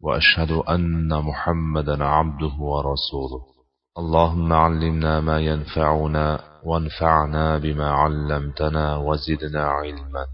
[0.00, 3.42] وأشهد أن محمدا عبده ورسوله
[3.98, 6.26] اللهم علمنا ما ينفعنا
[6.64, 10.24] وانفعنا بما علمتنا وزدنا علما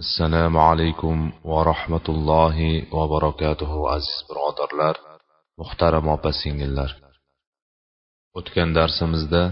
[0.00, 2.58] السلام عليكم ورحمة الله
[2.96, 4.96] وبركاته aziz birodarlar
[5.60, 6.90] muhtaram opa singillar
[8.38, 9.42] o'tgan darsimizda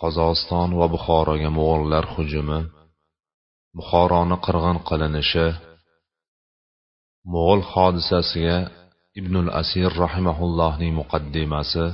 [0.00, 2.60] qozog'iston va buxoroga mo'g'ullar hujumi
[3.78, 5.46] buxoroni qirg'in qilinishi
[7.31, 8.57] mo'g'ul hodisasiga
[9.19, 11.85] ibnul asir rahimaullohning muqaddimasi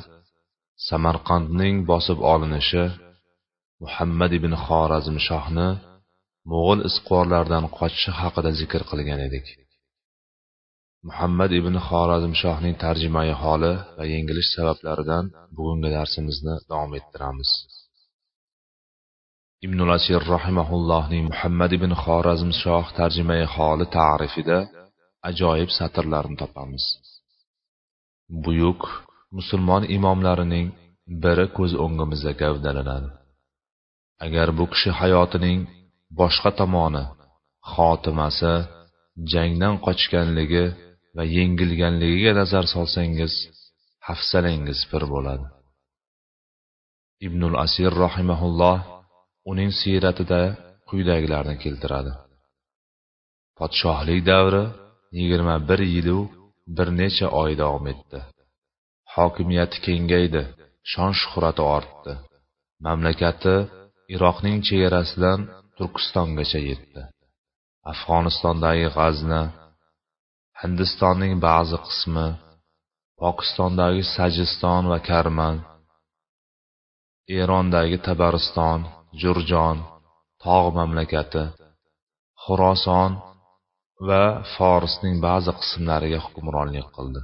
[0.88, 2.86] samarqandning bosib olinishi
[3.84, 5.70] muhammad ibn xorazmshohni
[6.52, 9.48] mo'g'ul isqvorlardan qochishi haqida zikr qilgan edik.
[11.08, 17.52] Muhammad ibn xorazmshohning tarjimai holi va yengilish sabablaridan bugungi darsimizni davom ettiramiz.
[19.66, 24.60] Ibnul asir rahimaullohning muhammad ibn xorazmshoh tarjimai holi ta'rifida
[25.27, 26.85] ajoyib satrlarni topamiz.
[28.43, 28.81] Buyuk
[29.37, 30.67] musulmon imomlarining
[31.23, 33.09] biri ko'z o'ngimizda gavdalanadi.
[34.25, 35.59] Agar bu kishi hayotining
[36.20, 37.03] boshqa tomoni
[37.73, 38.53] xotimasi
[39.31, 40.65] jangdan qochganligi
[41.15, 43.34] va yengilganligiga nazar solsangiz
[44.07, 45.45] hafsalangiz pir bo'ladi.
[47.27, 48.77] Ibnul asir rohimaulloh
[49.51, 50.41] uning siyratida
[50.90, 52.12] quyidagilarni keltiradi.
[53.57, 54.63] Podshohlik davri
[55.18, 56.20] yigirma bir yilu
[56.77, 58.20] bir necha oy davom etdi.
[59.15, 60.43] Hokimiyati kengaydi
[60.91, 62.13] shon shuhrati ortdi.
[62.85, 63.55] Mamlakati
[64.16, 65.40] iroqning chegarasidan
[65.78, 67.02] turkistongacha yetdi.
[67.92, 69.42] Afg'onistondagi g'azna
[70.62, 72.28] hindistonning ba'zi qismi
[73.22, 75.56] pokistondagi sajiston va karman
[77.40, 78.80] erondagi tabariston
[79.22, 79.78] jurjon
[80.44, 81.44] tog' mamlakati
[82.44, 83.12] xuroson
[84.08, 84.24] va
[84.56, 87.22] forsning ba'zi qismlariga hukmronlik qildi.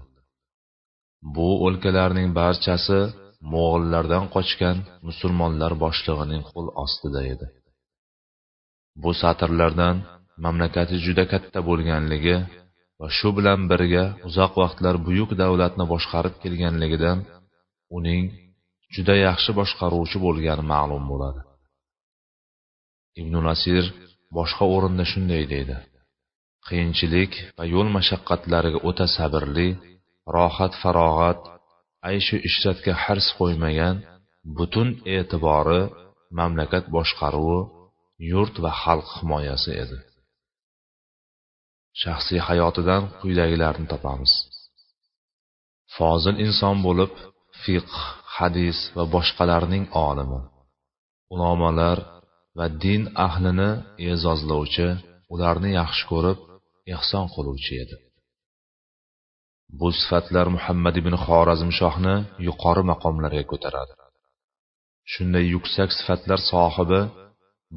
[1.36, 3.00] Bu o'lkalarning barchasi
[3.54, 4.78] mo'g'illardan qochgan
[5.08, 7.48] musulmonlar boshlig'ining qo'l ostida edi.
[9.02, 9.96] Bu satrlardan
[10.46, 12.38] mamlakati juda katta bo'lganligi
[13.00, 17.20] va shu bilan birga uzoq vaqtlar buyuk davlatni boshqarib kelganligidan
[17.98, 18.24] uning
[18.96, 21.42] juda yaxshi boshqaruvchi bo'lgani ma'lum bo'ladi.
[23.22, 23.84] Ibn nasir
[24.38, 25.76] boshqa o'rinda shunday deydi.
[26.68, 29.70] Qiyinchilik va yo'l mashaqqatlariga o'ta sabrli
[30.36, 31.40] rohat farog'at
[32.10, 33.96] ayshu ishratga hars qo'ymagan
[34.58, 35.82] butun e'tibori
[36.38, 37.60] mamlakat boshqaruvi
[38.32, 39.98] yurt va xalq himoyasi edi.
[42.02, 44.34] Shaxsiy hayotidan quyidagilarni topamiz.
[45.96, 47.14] Fozil inson bo'lib
[47.64, 47.96] fiqh
[48.38, 50.42] hadis va boshqalarning olimi
[51.34, 51.98] ulamolar
[52.58, 53.72] va din ahlini
[54.10, 54.88] e'zozlovchi
[55.34, 56.40] ularni yaxshi ko'rib
[56.94, 57.96] ehson qiluvchi edi.
[59.80, 62.16] Bu sifatlar muhammad ibn xorazmshohni
[62.48, 63.94] yuqori maqomlarga ko'taradi.
[65.12, 67.02] Shunday yuksak sifatlar sohibi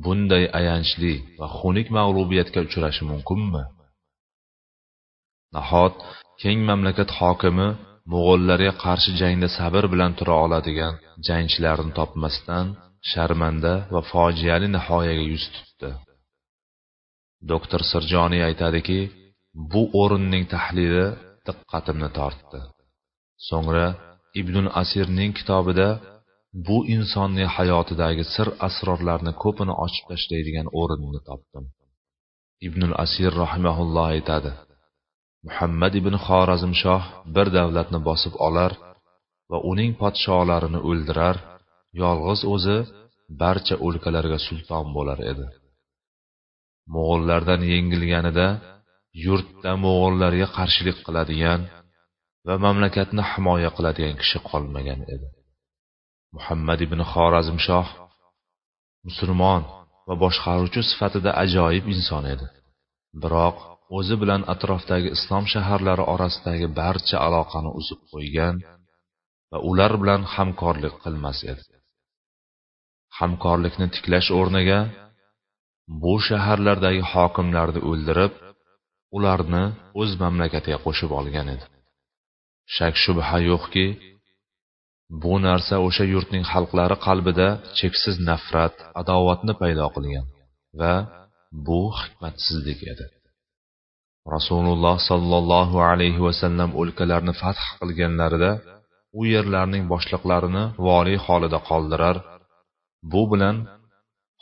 [0.05, 3.63] bunday ayanchli va xunuk mag'lubiyatga uchrashi mumkinmi?
[5.55, 5.95] Nahot
[6.43, 7.69] keng mamlakat hokimi
[8.13, 10.95] mo'g'ollarga qarshi jangda sabr bilan tura oladigan
[11.27, 12.67] jangchilarni topmasdan
[13.11, 15.91] sharmanda va fojiali nihoyaga yuz tutdi.
[17.53, 19.01] Doktor sirjoniy aytadiki
[19.73, 21.07] bu o'rinning tahlili
[21.47, 22.61] diqqatimni tortdi.
[23.49, 23.87] So'ngra
[24.41, 25.89] ibnul asirning kitobida
[26.67, 31.65] bu insonning hayotidagi sir asrorlarni ko'pini ochib tashlaydigan o'rinni topdim.
[32.67, 34.53] Ibnul asir rahimaulloh aytadi
[35.47, 37.03] muhammad ibn xorazmshoh
[37.35, 38.73] bir davlatni bosib olar
[39.51, 41.37] va uning podsholarini o'ldirar
[42.03, 42.79] yolg'iz o'zi
[43.43, 45.47] barcha o'lkalarga sulton bo'lar edi.
[46.95, 48.49] Mo'g'ullardan yengilganida
[49.25, 51.61] yurtda mo'g'ullarga qarshilik qiladigan
[52.47, 55.29] va mamlakatni himoya qiladigan kishi qolmagan edi.
[56.37, 57.89] Muhammad ibn xorazmshoh
[59.07, 59.63] musulmon
[60.09, 62.47] va boshqaruvchi sifatida ajoyib inson edi.
[63.23, 63.57] Biroq
[63.99, 68.57] o'zi bilan atrofdagi islom shaharlari orasidagi barcha aloqani uzib qo'ygan
[69.51, 71.65] va ular bilan hamkorlik qilmas edi.
[73.19, 74.81] Hamkorlikni tiklash o'rniga
[76.03, 78.33] bu shaharlardagi hokimlarni o'ldirib
[79.17, 79.65] ularni
[80.01, 81.67] o'z mamlakatiga qo'shib olgan edi.
[82.77, 83.87] Shak shubha yo'qki
[85.23, 87.49] bu narsa o'sha yurtning xalqlari qalbida
[87.79, 90.27] cheksiz nafrat adovatni paydo qilgan
[90.81, 90.95] va
[91.67, 93.07] bu hikmatsizlik edi.
[94.35, 98.53] Rasululloh sollallohu alayhi vasallam o'lkalarni fath qilganlarida
[99.19, 102.17] u yerlarning boshliqlarini voliy holida qoldirar.
[103.13, 103.57] Bu bilan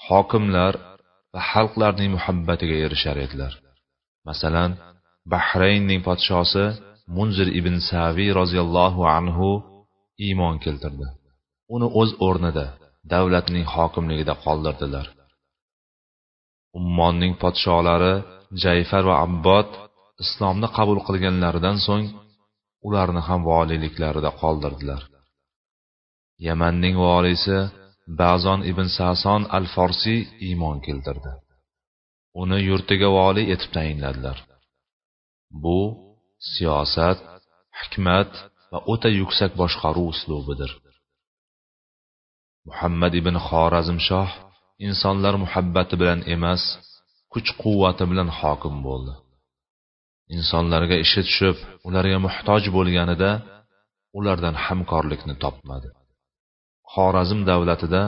[0.09, 0.75] hokimlar
[1.37, 3.53] va xalqlarning muhabbatiga erishar edilar.
[4.29, 4.71] Masalan
[5.33, 6.65] bahraynning podshosi
[7.17, 9.51] munzir ibn saviy roziyallohu anhu
[10.27, 11.07] iymon keltirdi.
[11.75, 12.67] Uni o'z o'rnida
[13.13, 15.07] davlatning hokimligida qoldirdilar.
[16.79, 18.15] Ummonning podsholari
[18.65, 19.69] jayfar va abbod
[20.25, 22.07] islomni qabul qilganlaridan so'ng
[22.87, 25.03] ularni ham voliyliklarida qoldirdilar.
[26.47, 27.57] Yamanning voliysi
[28.21, 31.33] bazon ibn sason al forsiy iymon keltirdi.
[32.43, 34.39] Uni yurtiga voliy etib tayinladilar.
[35.63, 35.81] Bu
[36.53, 37.19] siyosat
[37.81, 38.31] hikmat
[38.73, 40.71] va o'ta yuksak boshqaruv uslubidir.
[42.69, 44.31] Muhammad ibn xorazmshoh
[44.87, 46.63] insonlar muhabbati bilan emas
[47.33, 49.15] kuch quvvati bilan hokim bo'ldi.
[50.37, 51.57] Insonlarga ishi tushib
[51.89, 53.31] ularga muhtoj bo'lganida
[54.19, 55.89] ulardan hamkorlikni topmadi.
[56.94, 58.04] xorazm davlatida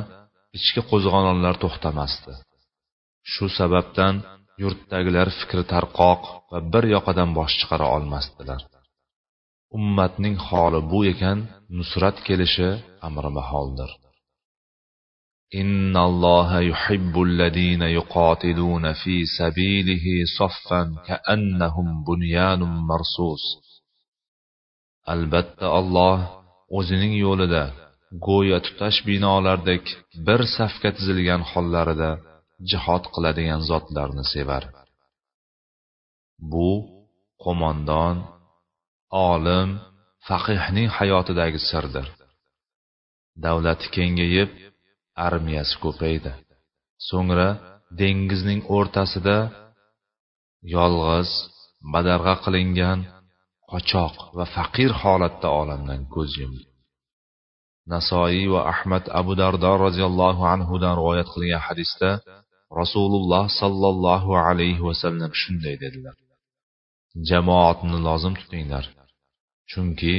[0.57, 2.33] ichki qo'zg'olonlar to'xtamasdi
[3.31, 4.15] shu sababdan
[4.63, 6.21] yurtdagilar fikri tarqoq
[6.51, 8.61] va bir yoqadan bosh chiqara olmasdilar
[9.77, 11.39] ummatning holi bu ekan
[11.77, 12.69] nusrat kelishi
[13.07, 13.91] amri maholdir
[15.61, 20.05] إن الله يحب الذين يقاتلون في سبيله
[20.39, 23.43] صفا كأنهم بنيان مرصوص
[25.13, 26.17] albatta olloh
[26.77, 27.63] o'zining yo'lida
[28.26, 29.84] go'yo tutash binolardek
[30.26, 32.10] bir safga tizilgan hollarida
[32.70, 34.64] jihod qiladigan zotlarni sevar.
[36.52, 36.70] Bu
[37.44, 38.16] qo'mondon
[39.32, 39.70] olim
[40.28, 42.06] faqihning hayotidagi sirdir.
[43.44, 44.50] Davlati kengayib
[45.26, 46.32] armiyasi ko'paydi.
[47.08, 47.48] So'ngra
[48.00, 49.38] dengizning o'rtasida
[50.76, 51.30] yolg'iz
[51.92, 53.00] badarg'a qilingan
[53.70, 56.64] qochoq va faqir holatda olamdan ko'z yumdi.
[57.92, 62.10] Nasoiy va ahmad abu dardo roziyallohu anhudan rivoyat qilgan hadisda
[62.80, 66.14] rasululloh sollallohu alayhi vasallam shunday dedilar.
[67.28, 68.84] Jamoatni lozim tutinglar
[69.70, 70.16] chunki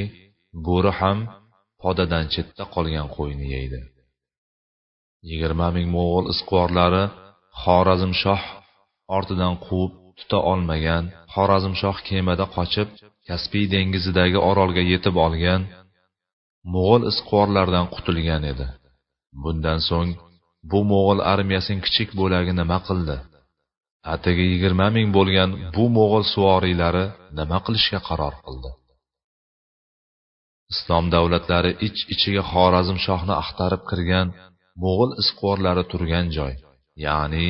[0.67, 1.17] bo'ri ham
[1.81, 3.79] podadan chetda qolgan qo'yni yeydi.
[5.29, 7.03] Yigirma ming mo'g'ul isqvorlari
[7.63, 8.43] xorazmshoh
[9.17, 12.87] ortidan quvib tuta olmagan xorazmshoh kemada qochib
[13.27, 15.61] kaspiy dengizidagi orolga yetib olgan
[16.73, 18.67] mo'g'ul isqvorlardan qutulgan edi.
[19.43, 20.11] Bundan so'ng
[20.71, 23.17] bu mo'g'ul armiyasining kichik bo'lagi nima qildi?
[24.13, 27.05] Atigi yigirma ming bo'lgan bu mo'g'ul suvoriylari
[27.39, 28.71] nima qilishga qaror qildi?
[30.73, 34.27] Islom davlatlari ich ichiga xorazm shohni axtarib kirgan
[34.83, 36.53] mo'g'ul isqvorlari turgan joy
[37.05, 37.47] ya'ni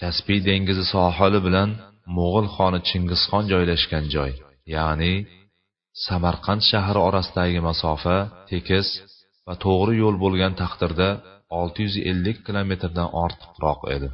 [0.00, 1.70] kaspiy dengizi sohili bilan
[2.16, 4.30] mo'g'ul xoni chingizxon joylashgan joy
[4.74, 5.12] ya'ni
[6.06, 8.16] samarqand shahri orasidagi masofa
[8.50, 8.88] tekis
[9.46, 11.08] va to'g'ri yo'l bo'lgan taqdirda
[11.60, 14.08] 650 kilometrdan ortiqroq edi.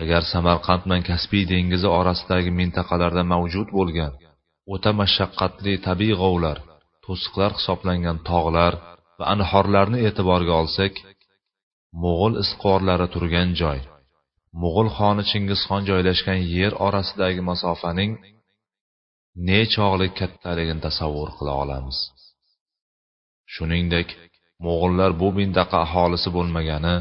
[0.00, 4.12] Agar samarqand bilan kaspiy dengizi orasidagi mintaqalarda mavjud bo'lgan
[4.74, 6.58] o'ta mashaqqatli tabiiy g'ovlar
[7.04, 8.72] to'siqlar hisoblangan tog'lar
[9.18, 10.94] va anhorlarni e'tiborga olsak
[12.02, 13.80] mo'g'ul isqorlari turgan joy
[14.62, 18.12] mo'g'ul xoni chingizxon joylashgan yer orasidagi masofaning
[19.48, 21.98] nechog'lik kattaligini tasavvur qila olamiz.
[23.54, 24.08] Shuningdek
[24.64, 26.96] mo'g'ullar bu mintaqa aholisi bo'lmagani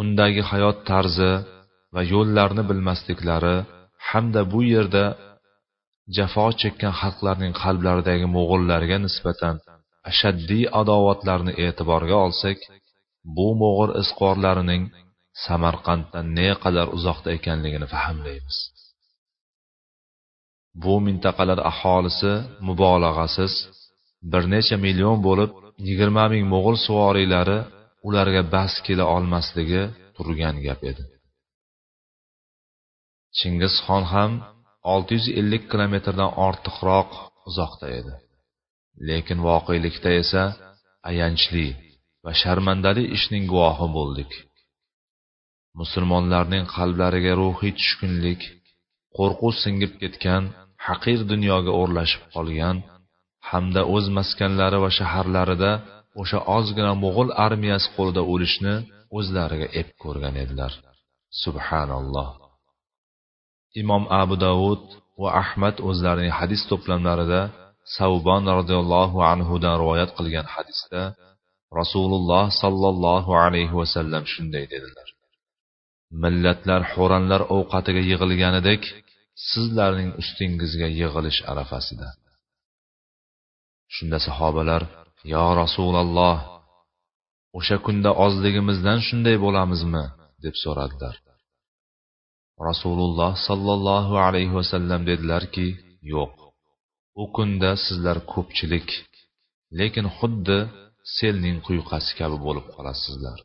[0.00, 1.32] undagi hayot tarzi
[1.94, 3.56] va yo'llarni bilmasliklari
[4.08, 5.04] hamda bu yerda
[6.16, 9.54] jafo chekkan xalqlarning qalblaridagi mo'g'ullarga nisbatan
[10.10, 12.58] ashaddiy adovatlarni e'tiborga olsak
[13.36, 14.82] bu mo'g'ul isqorlarining
[15.44, 18.56] samarqanddan ne qadar uzoqda ekanligini fahmlaymiz.
[20.82, 22.32] Bu mintaqalar aholisi
[22.66, 23.52] mubolag'asiz.
[24.32, 25.50] Bir necha million bo'lib
[25.88, 27.58] yigirma ming mo'g'ul suvoriylari
[28.08, 29.82] ularga bas kela olmasligi
[30.16, 31.02] turgan gap edi.
[33.38, 34.32] Chingizxon ham
[34.92, 37.10] olti yuz ellik kilometrdan ortiqroq
[37.48, 38.12] uzoqda edi.
[39.08, 40.42] Lekin voqelikda esa
[41.10, 41.68] ayanchli
[42.24, 44.32] va sharmandali ishning guvohi bo'ldik.
[45.80, 48.40] Musulmonlarning qalblariga ruhiy tushkunlik
[49.18, 50.42] qo'rquv singib ketgan
[50.86, 52.76] haqir dunyoga o'rlashib qolgan
[53.50, 55.72] hamda o'z maskanlari va shaharlarida
[56.20, 58.74] o'sha ozgina mo'g'ul armiyasi qo'lida o'lishni
[59.18, 60.72] o'zlariga ep ko'rgan edilar.
[61.44, 62.30] Subhanalloh.
[63.82, 64.82] Imom abu davud
[65.22, 67.42] va ahmad o'zlarining hadis to'plamlarida
[67.96, 71.02] savbon roziyallohu anhudan rivoyat qilgan hadisda
[71.80, 75.08] rasululloh sollallohu alayhi vasallam shunday dedilar.
[76.22, 78.82] Millatlar xo'ranlar ovqatiga yig'ilganidek
[79.50, 82.08] sizlarning ustingizga yig'ilish arafasida.
[83.94, 84.82] Shunda sahobalar
[85.32, 86.36] yo rasululloh
[87.58, 90.04] o'sha kunda ozligimizdan shunday bo'lamizmi?
[90.44, 91.14] deb so'radilar.
[92.68, 95.66] Rasululloh sollallohu alayhi vasallam dedilarki
[96.12, 96.34] yo'q
[97.22, 98.88] u kunda sizlar ko'pchilik
[99.78, 100.58] lekin xuddi
[101.16, 103.38] selning quyqasi kabi bo'lib qolasizlar.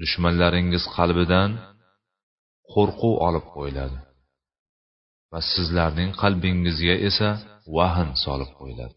[0.00, 1.50] Dushmanlaringiz qalbidan
[2.72, 3.98] qo'rquv olib qo'yiladi
[5.32, 7.28] va sizlarning qalbingizga esa
[7.76, 8.96] vahn solib qo'yiladi.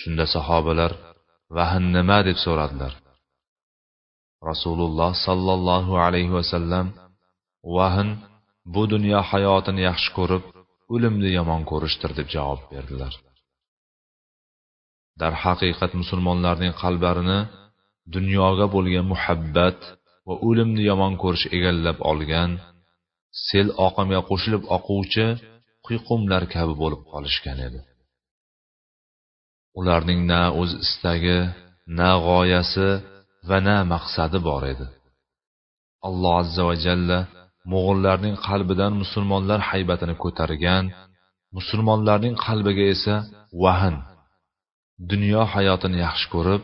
[0.00, 0.92] Shunda sahobalar
[1.56, 2.18] vahn nima?
[2.28, 2.92] deb so'radilar.
[4.50, 6.86] Rasululloh sollallohu alayhi vasallam
[7.76, 8.08] vahn
[8.74, 10.44] bu dunyo hayotini yaxshi ko'rib
[10.94, 13.14] o'limni yomon ko'rishdir deb javob berdilar.
[15.20, 17.38] Darhaqiqat musulmonlarning qalblarini
[18.14, 19.78] dunyoga bo'lgan muhabbat
[20.26, 22.50] va o'limni yomon ko'rish egallab olgan
[23.46, 25.26] sel oqimiga qo'shilib oquvchi
[25.86, 27.80] quyqumlar kabi bo'lib qolishgan edi.
[29.78, 31.38] Ularning na o'z istagi
[31.98, 32.88] na g'oyasi
[33.48, 34.86] va na maqsadi bor edi.
[36.08, 37.18] Alloh azza va jalla
[37.72, 40.84] mo'g'illarning qalbidan musulmonlar haybatini ko'targan
[41.56, 43.14] musulmonlarning qalbiga esa
[43.62, 43.96] vahn
[45.10, 46.62] dunyo hayotini yaxshi ko'rib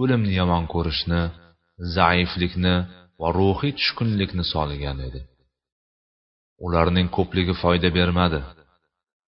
[0.00, 1.22] o'limni yomon ko'rishni
[1.96, 2.74] zaiflikni
[3.20, 5.20] va ruhiy tushkunlikni solgan edi.
[6.66, 8.40] Ularning ko'pligi foyda bermadi.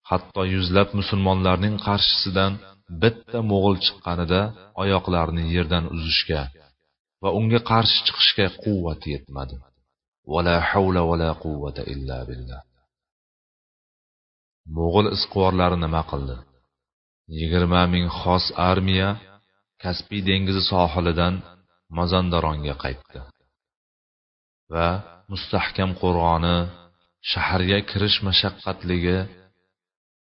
[0.09, 2.53] Hatto yuzlab musulmonlarning qarshisidan
[3.01, 4.41] bitta mo'g'ul chiqqanida
[4.83, 6.41] oyoqlarini yerdan uzishga
[7.23, 9.55] va unga qarshi chiqishga quvvati yetmadi.
[10.33, 12.61] Vala havla vala quvvata illa billah.
[14.75, 16.35] Mo'g'ul isqivorlari nima qildi?
[17.37, 19.09] Yigirma ming xos armiya
[19.83, 21.33] kaspiy dengizi sohilidan
[21.97, 23.19] mazandaronga qaytdi.
[24.73, 24.89] Va
[25.31, 26.57] mustahkam qo'rg'oni
[27.31, 29.17] shaharga kirish mashaqqatligi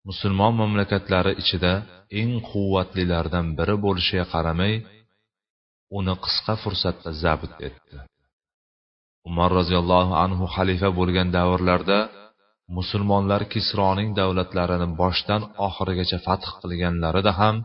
[0.08, 1.72] musulmon mamlakatlari ichida
[2.20, 4.74] eng quvvatlilardan biri bo'lishiga qaramay
[5.98, 7.96] uni qisqa fursatda zabt etdi.
[9.28, 11.98] Umar roziyallohu anhu xalifa bo'lgan davrlarda
[12.78, 17.56] musulmonlar kisroning davlatlarini boshdan oxirigacha fath qilganlarida ham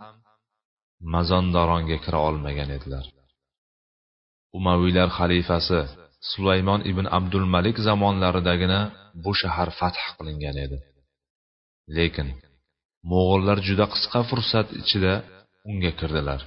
[1.14, 3.06] mazondoronga kira olmagan edilar.
[4.58, 5.80] Umaviylar xalifasi
[6.32, 8.80] sulaymon ibn abdul malik zamonlaridagina
[9.24, 10.78] bu shahar fath qilingan edi.
[11.98, 12.28] Lekin
[13.12, 15.14] mo'g'ullar juda qisqa fursat ichida
[15.70, 16.42] unga kirdilar.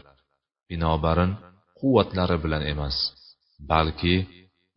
[0.69, 1.33] Binobarin
[1.78, 2.97] quvvatlari bilan emas
[3.73, 4.14] balki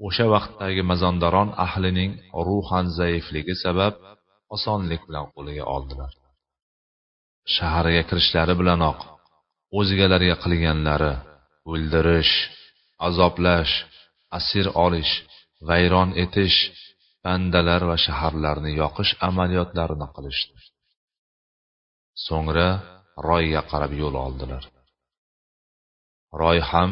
[0.07, 2.11] o'sha vaqtdagi mazondaron ahlining
[2.47, 3.93] ruhan zaifligi sabab
[4.55, 6.11] osonlik bilan qo'liga oldilar.
[7.55, 8.99] Shaharga kirishlari bilanoq
[9.79, 11.13] o'zgalarga qilganlari
[11.71, 12.33] o'ldirish
[13.07, 13.73] azoblash
[14.37, 15.13] asir olish
[15.69, 16.57] vayron etish
[17.25, 20.57] bandalar va shaharlarni yoqish amaliyotlarini qilishdi.
[22.25, 22.69] So'ngra
[23.27, 24.63] royga qarab yo'l oldilar.
[26.41, 26.89] Roy ham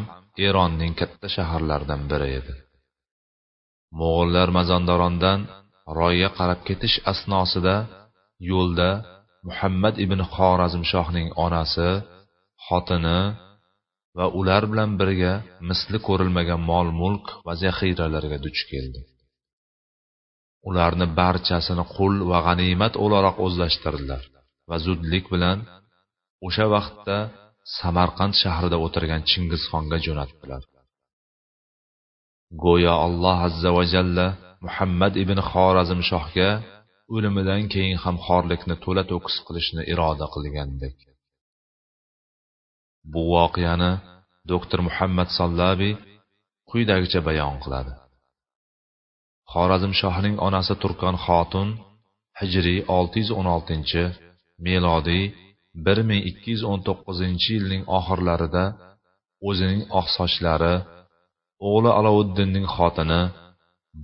[0.48, 2.54] eronning katta shaharlaridan biri edi.
[3.98, 5.40] Mo'g'ullar mazondorondan
[5.98, 7.76] royga qarab ketish asnosida
[8.50, 8.90] yo'lda
[9.48, 11.88] muhammad ibn xorazmshohning onasi
[12.66, 13.20] xotini
[14.18, 15.32] va ular bilan birga
[15.68, 19.00] misli ko'rilmagan mol mulk va zaxiralarga duch keldi.
[20.68, 24.22] Ularni barchasini qul va g'animat o'laroq o'zlashtirdilar
[24.70, 25.58] va zudlik bilan
[26.46, 27.18] o'sha vaqtda
[27.78, 30.62] samarqand shahrida o'tirgan chingizxonga jo'natdilar.
[32.64, 34.26] Go'yo alloh azza va jalla
[34.66, 36.50] muhammad ibn xorazmshohga
[37.14, 40.96] o'limidan keyin ham xorlikni to'la to'kis qilishni iroda qilgandek.
[43.12, 43.92] Bu voqeani
[44.50, 45.94] doktor muhammad sallabiy
[46.70, 47.92] quyidagicha bayon qiladi.
[49.52, 51.68] Xorazm shohining onasi turkon xotun
[52.40, 54.04] hijriy 616
[54.66, 55.24] melodiy
[55.74, 58.64] 1219 yilning oxirlarida
[59.48, 60.74] o'zining oq sochlari
[61.68, 63.22] o'g'li alovuddinning xotini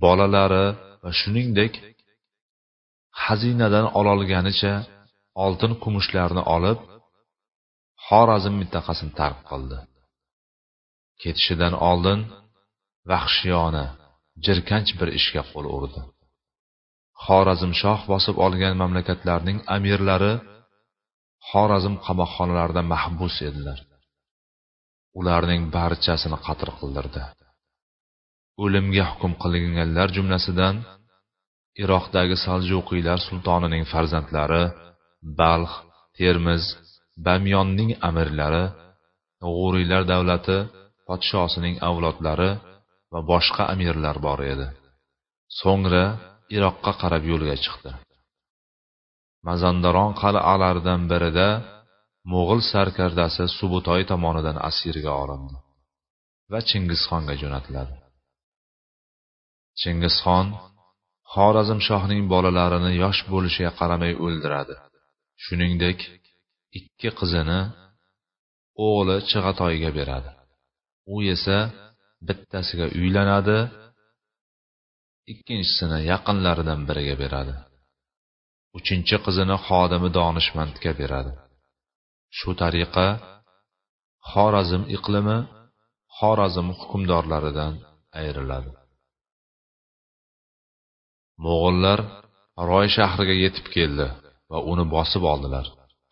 [0.03, 0.65] bolalari
[1.03, 1.73] va shuningdek
[3.23, 4.73] xazinadan ololganicha
[5.45, 6.79] oltin kumushlarni olib
[8.09, 9.77] xorazm mintaqasini tark qildi.
[11.21, 12.19] Ketishidan oldin
[13.11, 13.85] vahshiyona
[14.45, 16.01] jirkanch bir ishga qo'l urdi.
[17.25, 20.33] Xorazmshoh bosib olgan mamlakatlarning amirlari
[21.49, 23.79] xorazm qamoqxonalarida mahbus edilar.
[25.19, 27.23] Ularning barchasini qatl qildirdi.
[28.63, 30.75] O'limga hukm qilinganlar jumlasidan
[31.83, 34.63] iroqdagi saljuqiylar sultonining farzandlari
[35.39, 35.71] balx
[36.19, 36.63] termiz
[37.25, 38.65] bamyonning amirlari
[39.45, 40.57] g'uriylar davlati
[41.07, 42.51] podshosining avlodlari
[43.13, 44.67] va boshqa amirlar bor edi.
[45.59, 46.05] So'ngra
[46.55, 47.91] iroqqa qarab yo'lga chiqdi.
[49.47, 51.49] Mazandaron qal'alaridan birida
[52.31, 55.55] mo'g'ul sarkardasi subutoy tomonidan asirga olindi
[56.51, 57.95] va chingizxonga jo'natiladi.
[59.81, 60.47] Chingizxon
[61.33, 64.75] xorazmshohning bolalarini yosh bo'lishiga qaramay o'ldiradi.
[65.43, 65.99] Shuningdek
[66.77, 67.59] ikki qizini
[68.87, 70.29] o'g'li chig'atoyga beradi.
[71.13, 71.57] U esa
[72.27, 73.57] bittasiga uylanadi
[75.33, 77.53] ikkinchisini yaqinlaridan biriga beradi.
[78.77, 81.31] Uchinchi qizini xodimi donishmandga beradi.
[82.37, 83.07] Shu tariqa
[84.31, 85.37] xorazm iqlimi
[86.17, 87.73] xorazm hukmdorlaridan
[88.21, 88.71] ayriladi.
[91.43, 91.99] Mo'g'ullar
[92.69, 94.07] roy shahriga yetib keldi
[94.51, 95.65] va uni bosib oldilar.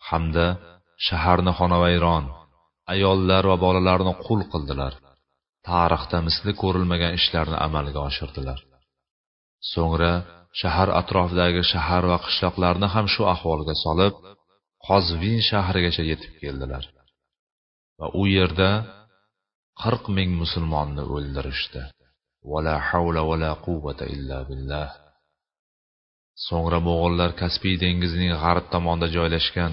[0.08, 0.46] Hamda
[1.06, 2.24] shaharni xonavayron
[2.94, 4.92] ayollar va bolalarni qul qildilar.
[5.68, 8.58] Tarixda misli ko'rilmagan ishlarni amalga oshirdilar.
[9.72, 10.12] So'ngra
[10.60, 14.14] shahar atrofidagi shahar va qishloqlarni ham shu ahvolga solib
[14.86, 16.84] qozvin shahrigacha yetib keldilar.
[18.00, 18.70] Va u yerda
[19.82, 21.82] qirq ming musulmonni o'ldirishdi.
[22.50, 24.88] Vala havla vala quvvata illa billah.
[26.46, 29.72] So'ngra mo'g'ullar kaspiy dengizining g'arb tomonida joylashgan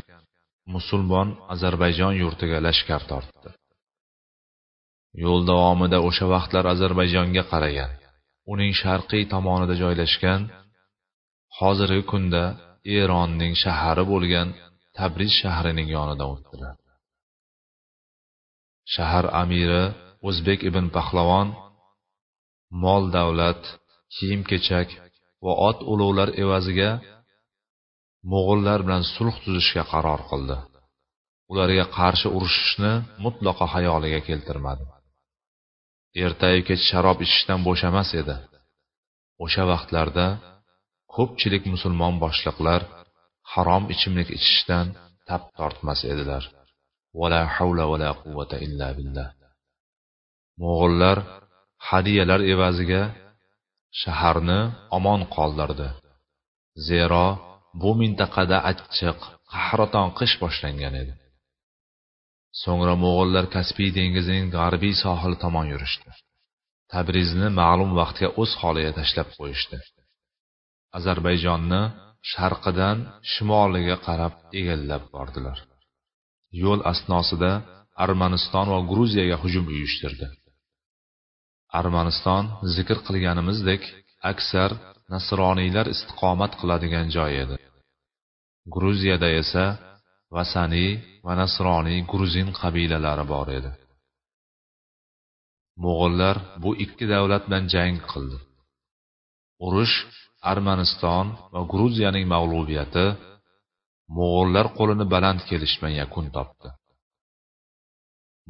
[0.73, 3.49] musulmon ozarbayjon yurtiga lashkar tortdi.
[5.23, 7.91] Yo'l davomida o'sha vaqtlar ozarbayjonga qaragan.
[8.53, 10.41] Uning sharqiy tomonida joylashgan
[11.59, 12.43] hozirgi kunda
[12.99, 14.47] eronning shahari bo'lgan
[14.97, 16.75] tabriz shahrining yonidan o'tdilar.
[18.93, 19.83] Shahar amiri
[20.29, 21.47] o'zbek ibn pahlavon
[22.83, 23.61] mol davlat
[24.15, 24.89] kiyim kechak
[25.45, 26.89] va ot ulovlar evaziga
[28.31, 30.57] mo'g'ullar bilan sulh tuzishga qaror qildi.
[31.51, 32.93] Ularga qarshi urushishni
[33.25, 34.83] mutlaqo xayoliga keltirmadi.
[36.25, 38.35] Ertayu kech sharob ichishdan bo'shamas edi.
[39.43, 40.27] O'sha vaqtlarda
[41.15, 42.81] ko'pchilik musulmon boshliqlar
[43.53, 44.85] harom ichimlik ichishdan
[45.27, 46.43] tap tortmas edilar.
[47.19, 49.29] Vala havla vala quvvata illa billah.
[50.61, 51.17] Mo'g'ullar
[51.89, 53.03] hadiyalar evaziga
[54.01, 54.59] shaharni
[54.97, 55.89] omon qoldirdi.
[56.89, 57.25] Zero
[57.81, 59.19] bu mintaqada achchiq
[59.53, 61.13] qahraton qish boshlangan edi.
[62.61, 66.09] So'ngra mo'g'ullar kaspiy dengizining g'arbiy sohili tomon yurishdi.
[66.93, 69.77] Tabrizni ma'lum vaqtga o'z holiga tashlab qo'yishdi.
[70.97, 71.83] Ozarbayjonni
[72.31, 72.97] sharqidan
[73.31, 75.57] shimoliga qarab egallab bordilar.
[76.63, 77.51] Yo'l asnosida
[78.05, 80.27] armaniston va gruziyaga hujum uyushtirdi.
[81.79, 82.43] Armaniston
[82.75, 83.81] zikr qilganimizdek
[84.31, 84.71] aksar
[85.13, 87.55] nasroniylar istiqomat qiladigan joy edi.
[88.75, 89.65] Gruziyada esa
[90.35, 90.91] vasaniy
[91.25, 93.71] va nasroniy gruzin qabilalari bor edi.
[95.83, 98.37] Mo'g'ullar bu ikki davlat bilan jang qildi.
[99.65, 99.95] Urush
[100.51, 103.05] armaniston va gruziyaning mag'lubiyati
[104.17, 106.69] mo'g'ullar qo'lini baland kelish bilan yakun topdi.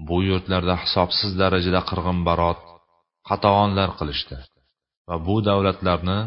[0.07, 2.59] Bu yurtlarda hisobsiz darajada qirg'inbarot
[3.29, 4.37] qatag'onlar qilishdi.
[5.07, 6.19] Va bu davlatlarni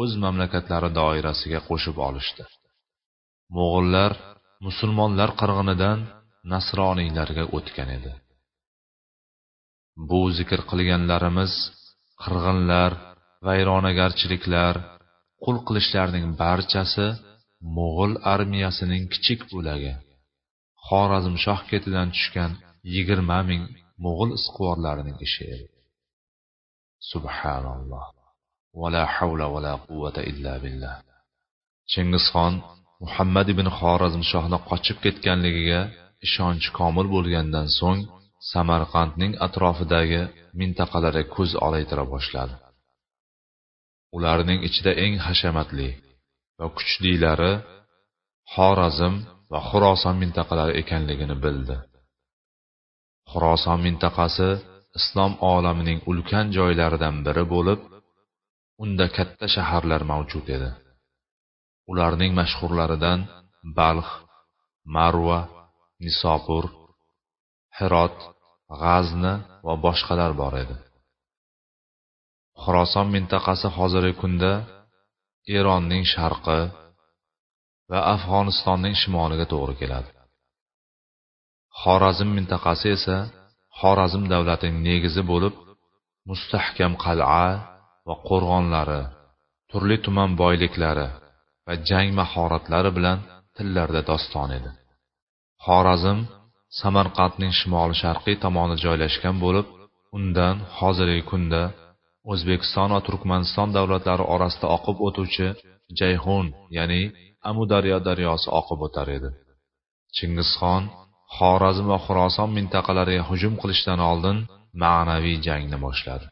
[0.00, 2.44] o'z mamlakatlari doirasiga qo'shib olishdi.
[3.56, 4.12] Mo'g'ullar
[4.66, 5.98] musulmonlar qirg'inidan
[6.52, 8.12] nasroniylarga o'tgan edi.
[10.08, 11.52] Bu zikr qilganlarimiz
[12.22, 12.90] qirg'inlar
[13.46, 14.74] vayronagarchiliklar
[15.44, 17.06] qul qilishlarning barchasi
[17.76, 19.92] mo'g'ul armiyasining kichik bo'lagi
[20.86, 22.52] xorazmshoh ketidan tushgan
[22.94, 23.62] yigirma ming
[24.04, 25.73] mo'g'ul isqvorlarining ishi edi.
[27.12, 28.04] Subhanalloh.
[28.80, 30.94] Vala havla vala quvvata illa billah.
[31.92, 32.54] Chingizxon
[33.04, 35.80] muhammad ibn xorazmshohni qochib ketganligiga
[36.26, 38.00] ishonchi komil bo'lgandan so'ng
[38.52, 40.22] samarqandning atrofidagi
[40.60, 42.54] mintaqalarga ko'z olaytira boshladi.
[44.16, 45.88] Ularning ichida eng hashamatli
[46.58, 47.52] va kuchlilari
[48.54, 49.14] xorazm
[49.52, 51.76] va xuroson mintaqalari ekanligini bildi.
[53.30, 54.50] Xuroson mintaqasi
[54.98, 57.80] islom olamining ulkan joylaridan biri bo'lib
[58.84, 60.70] unda katta shaharlar mavjud edi.
[61.90, 63.20] Ularning mashhurlaridan
[63.78, 64.08] balx
[64.96, 65.40] marva
[66.04, 66.64] nisopur
[67.78, 68.16] hirot
[68.80, 69.34] g'azni
[69.66, 70.76] va boshqalar bor edi.
[72.62, 74.52] Xuroson mintaqasi hozirgi kunda
[75.58, 76.60] eronning sharqi
[77.90, 80.10] va afg'onistonning shimoliga to'g'ri keladi.
[81.80, 83.16] Xorazm mintaqasi esa
[83.80, 85.54] xorazm davlatining negizi bo'lib
[86.30, 87.44] mustahkam qal'a
[88.06, 89.02] va qo'rg'onlari
[89.70, 91.08] turli tuman boyliklari
[91.66, 93.18] va jang mahoratlari bilan
[93.56, 94.70] tillarda doston edi.
[95.64, 96.18] Xorazm
[96.80, 99.66] samarqandning shimoli sharqiy tomoni joylashgan bo'lib
[100.16, 101.62] undan hozirgi kunda
[102.32, 105.46] o'zbekiston va turkmaniston davlatlari orasida oqib o'tuvchi
[106.00, 107.02] jayhun ya'ni
[107.50, 109.30] amudaryo daryosi oqib o'tar edi.
[110.16, 110.82] Chingizxon
[111.36, 114.36] xorazm va xuroson mintaqalariga hujum qilishdan oldin
[114.82, 116.26] ma'naviy jangni boshladi.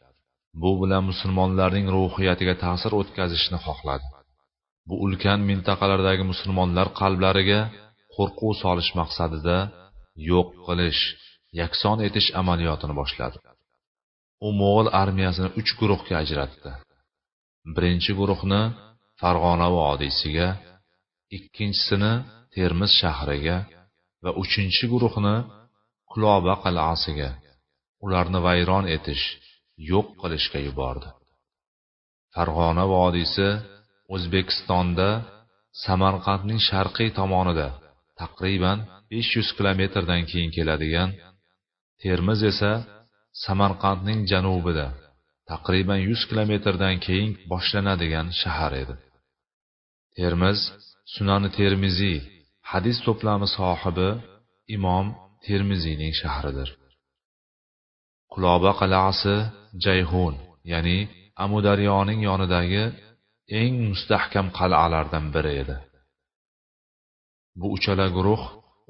[0.61, 4.05] Bu bilan musulmonlarning ruhiyatiga ta'sir o'tkazishni xohladi.
[4.87, 7.61] Bu ulkan mintaqalardagi musulmonlar qalblariga
[8.15, 9.57] qo'rquv solish maqsadida
[10.31, 11.01] yo'q qilish
[11.61, 13.37] yakson etish amaliyotini boshladi.
[14.45, 16.71] U mo'g'ul armiyasini uch guruhga ajratdi.
[17.75, 18.61] Birinchi guruhni
[19.21, 20.47] farg'ona vodiysiga
[21.37, 22.13] ikkinchisini
[22.55, 23.57] termiz shahriga
[24.23, 25.35] va uchinchi guruhni
[26.11, 27.29] Quloba qal'asiga
[28.05, 29.25] ularni vayron etish
[29.91, 31.09] yo'q qilishga yubordi.
[32.33, 33.47] Farg'ona vodiysi
[34.13, 35.09] o'zbekistonda
[35.85, 37.69] samarqandning sharqiy tomonida
[38.21, 38.77] taqriban
[39.11, 41.09] 500 kilometrdan keyin keladigan
[42.03, 42.71] termiz esa
[43.45, 44.87] samarqandning janubida
[45.51, 48.95] taqriban 100 kilometrdan keyin boshlanadigan shahar edi.
[50.17, 50.59] Termiz
[51.15, 52.19] sunani termiziy
[52.71, 54.09] hadis to'plami sohibi
[54.75, 55.05] imom
[55.45, 56.69] termiziyning shahridir.
[58.33, 59.35] Quloba qal'asi
[59.85, 60.35] jayhun
[60.71, 60.99] ya'ni
[61.43, 62.83] amudaryoning yonidagi
[63.61, 65.77] eng mustahkam qal'alardan biri edi.
[67.59, 68.43] Bu uchala guruh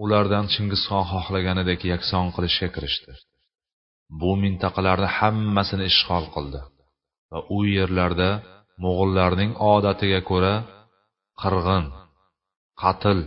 [0.03, 3.11] ulardan chingizxon xohlaganidek yakson qilishga kirishdi.
[4.19, 6.61] Bu mintaqalarni hammasini ishg'ol qildi
[7.31, 8.29] va u yerlarda
[8.83, 10.55] mo'g'ullarning odatiga ko'ra
[11.41, 11.85] qirg'in
[12.81, 13.19] qatl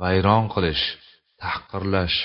[0.00, 0.84] vayron qilish
[1.42, 2.16] tahqirlash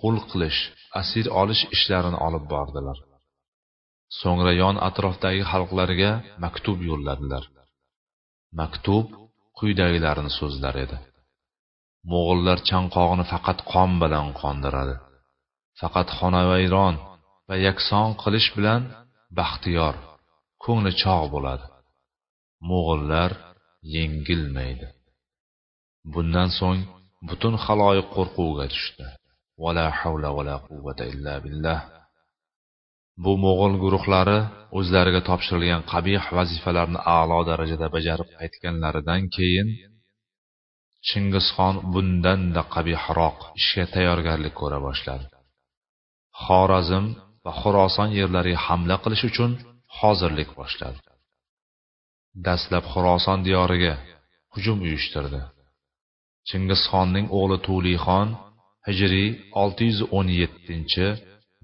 [0.00, 0.60] qul qilish
[1.00, 2.98] asir olish ishlarini olib bordilar.
[4.20, 6.12] So'ngra yon atrofdagi xalqlarga
[6.44, 7.44] maktub yo'lladilar.
[8.60, 9.06] Maktub
[9.58, 10.98] quyidagilarini so'zlar edi.
[12.10, 14.96] Mo'g'ullar chanqog'ini faqat qon bilan qondiradi.
[15.80, 16.94] Faqat xonavayron
[17.48, 18.82] va yakson qilish bilan
[19.38, 19.94] baxtiyor
[20.64, 21.66] ko'ngli chog' bo'ladi.
[22.68, 23.30] Mo'g'ullar
[23.94, 24.86] yengilmaydi.
[26.12, 26.80] Bundan so'ng
[27.28, 29.06] butun xaloyiq qo'rquvga tushdi.
[29.62, 31.80] Vala havla vala quvvata illa billah.
[33.24, 34.38] Bu mo'g'ul guruhlari
[34.78, 39.68] o'zlariga topshirilgan qabih vazifalarni a'lo darajada bajarib qaytganlaridan keyin
[41.08, 45.26] chingizxon bundanda qabihroq ishga tayyorgarlik ko'ra boshladi.
[46.44, 47.04] Xorazm
[47.44, 49.50] va xuroson yerlariga hamla qilish uchun
[49.98, 51.00] hozirlik boshladi.
[52.46, 53.94] Dastlab xuroson diyoriga
[54.54, 55.40] hujum uyushtirdi.
[56.48, 58.28] Chingizxonning o'g'li tulixon
[58.86, 59.28] hijriy
[59.64, 61.06] 617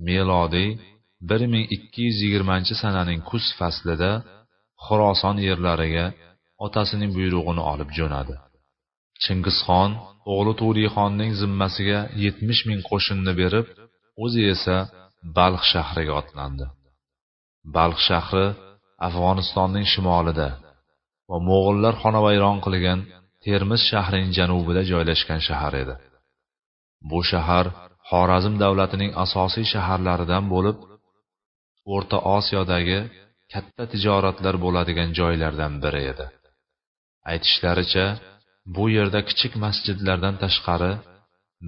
[0.07, 0.71] melodiy
[1.33, 4.13] 1220 sananing kuz faslida
[4.85, 6.07] xuroson yerlariga
[6.67, 8.35] otasining buyrug'ini olib jo'nadi.
[9.25, 9.91] Chingizxon
[10.33, 13.67] o'g'li tulixonning zimmasiga 70 ming qo'shinni berib
[14.25, 14.77] o'zi esa
[15.39, 16.67] balx shahriga otlandi.
[17.77, 18.47] Balx shahri
[19.07, 20.49] afg'onistonning shimolida
[21.31, 23.01] va mo'g'ullar xonavayron qilgan
[23.47, 25.95] termiz shahrining janubida joylashgan shahar edi.
[27.11, 27.67] Bu shahar
[28.11, 30.79] xorazm davlatining asosiy shaharlaridan bo'lib
[31.95, 32.99] o'rta osiyodagi
[33.53, 36.27] katta tijoratlar bo'ladigan joylardan biri edi.
[37.33, 38.07] Aytishlaricha
[38.77, 40.93] bu yerda kichik masjidlardan tashqari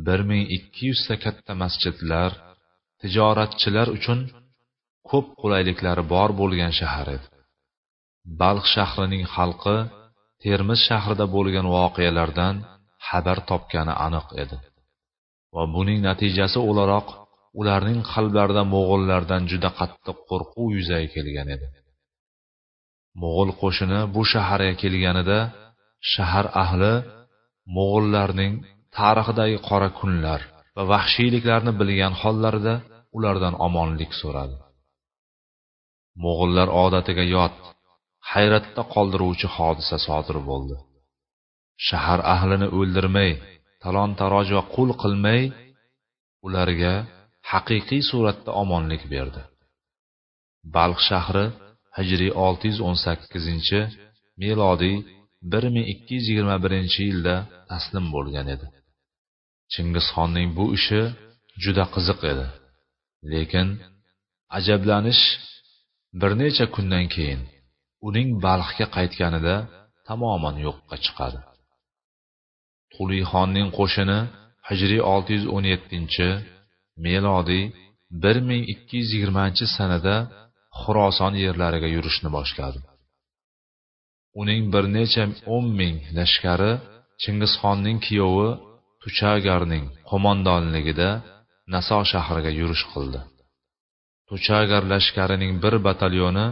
[0.06, 2.30] bir ming ikki yuzta katta masjidlar
[3.00, 4.20] tijoratchilar uchun
[5.10, 7.26] ko'p qulayliklari bor bo'lgan shahar edi.
[8.40, 9.76] Balx shahrining xalqi
[10.44, 12.54] termiz shahrida bo'lgan voqealardan
[13.08, 14.56] xabar topgani aniq edi.
[15.54, 17.08] Va buning natijasi o'laroq
[17.60, 21.66] ularning qalblarida mo'g'ullardan juda qattiq qo'rquv yuzaga kelgan edi.
[23.22, 25.38] Mo'g'ul qo'shini bu shaharga kelganida
[26.12, 26.94] shahar ahli
[27.76, 28.52] mo'g'ullarning
[28.96, 30.40] tarixidagi qora kunlar
[30.76, 32.74] va vahshiyliklarni bilgan hollarida
[33.16, 34.56] ulardan omonlik so'radi.
[36.24, 37.54] Mo'g'ullar odatiga yot
[38.30, 40.76] hayratda qoldiruvchi hodisa sodir bo'ldi.
[41.88, 43.32] Shahar ahlini o'ldirmay
[43.82, 45.42] talon taroj va qul qilmay
[46.46, 46.94] ularga
[47.50, 49.42] haqiqiy suratda omonlik berdi.
[50.74, 51.46] Balx shahri
[51.98, 53.80] hijriy 618
[54.42, 54.96] melodiy
[55.54, 57.36] 1221 yilda
[57.70, 58.66] taslim bo'lgan edi.
[59.72, 61.02] Chingizxonning bu ishi
[61.62, 62.46] juda qiziq edi
[63.32, 63.68] lekin
[64.58, 65.22] ajablanish
[66.20, 67.40] bir necha kundan keyin
[68.08, 69.54] uning balxga qaytganida
[70.08, 71.40] tamoman yo'qqa chiqadi.
[72.94, 74.18] Qulixonning qo'shini
[74.68, 76.30] hijriy 617
[77.04, 77.64] melodiy
[78.24, 80.16] 1220 sanada
[80.80, 82.78] xuroson yerlariga yurishni boshladi.
[84.40, 86.72] Uning bir necha o'n ming lashkari
[87.22, 88.50] chingizxonning kuyovi
[89.02, 91.10] tuchagarning qo'mondonligida
[91.74, 93.20] naso shahriga yurish qildi.
[94.28, 96.46] Tuchagar lashkarining bir batalyoni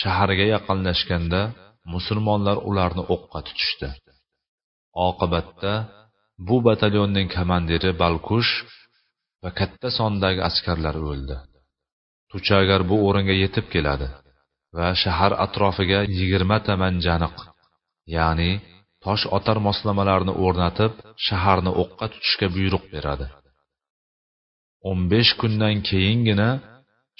[0.00, 1.40] shaharga yaqinlashganda
[1.94, 3.88] musulmonlar ularni o'qqa tutishdi.
[5.08, 5.72] Oqibatda
[6.48, 8.52] bu batalyonning komandiri balkush
[9.42, 11.36] va katta sondagi askarlar o'ldi.
[12.30, 14.08] Tuchagar bu o'ringa yetib keladi
[14.76, 17.36] va shahar atrofiga yigirmata manjaniq
[18.16, 18.52] ya'ni
[19.04, 20.92] tosh otar moslamalarni o'rnatib
[21.26, 23.26] shaharni o'qqa tutishga buyruq beradi.
[24.88, 26.50] O'n besh kundan keyingina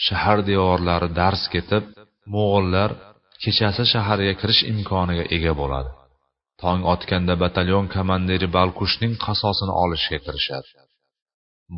[0.06, 1.84] shahar devorlari dars ketib
[2.32, 2.90] mo'g'illar
[3.42, 5.90] kechasi shaharga kirish imkoniga ega bo'ladi.
[6.62, 10.68] Tong otganda batalyon komandiri balkushning qasosini olishga kirishadi.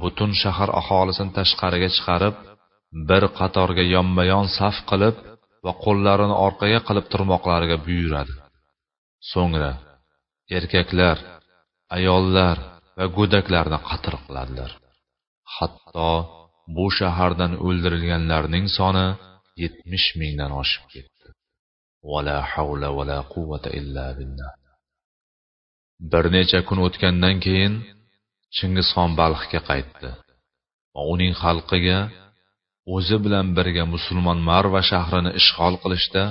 [0.01, 2.35] Butun shahar aholisini tashqariga chiqarib
[3.09, 5.17] bir qatorga yonma yon saf qilib
[5.65, 8.35] va qo'llarini orqaga qilib turmoqlariga buyuradi.
[9.33, 9.73] So'ngra
[10.59, 11.17] erkaklar
[11.97, 12.57] ayollar
[12.99, 14.71] va go'daklarni qatl qiladilar.
[15.57, 16.13] Hatto
[16.77, 19.07] bu shahardan o'ldirilganlarning soni
[19.63, 21.29] yetmish mingdan oshib ketdi.
[22.11, 24.53] Vala havla vala quvvata illa billah.
[26.13, 27.75] Bir necha kun o'tgandan keyin
[28.57, 30.11] chingizxon balxga qaytdi.
[30.95, 31.99] Va uning xalqiga
[32.95, 36.23] o'zi bilan birga musulmon marva shahrini ishg'ol qilishda